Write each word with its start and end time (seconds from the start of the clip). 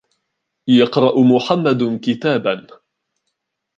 يَقْرَأُ 0.69 1.19
مُحَمَّدٌ 1.23 1.83
كِتَابًا. 2.05 2.67